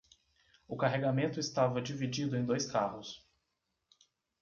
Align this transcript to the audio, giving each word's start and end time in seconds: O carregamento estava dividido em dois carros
O 0.67 0.75
carregamento 0.75 1.39
estava 1.39 1.79
dividido 1.79 2.35
em 2.35 2.43
dois 2.43 2.65
carros 2.65 3.23